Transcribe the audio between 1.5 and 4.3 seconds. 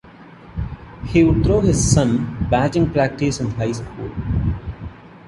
his son batting practice in high school.